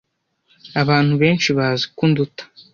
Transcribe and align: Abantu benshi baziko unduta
Abantu 0.81 1.13
benshi 1.21 1.49
baziko 1.57 1.99
unduta 2.05 2.43